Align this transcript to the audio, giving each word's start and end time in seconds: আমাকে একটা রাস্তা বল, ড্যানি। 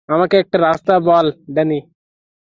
আমাকে 0.09 0.35
একটা 0.37 0.57
রাস্তা 0.59 0.93
বল, 0.99 1.27
ড্যানি। 1.53 1.79